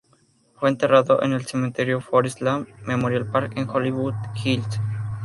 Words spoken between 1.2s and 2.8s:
en el Cementerio Forest Lawn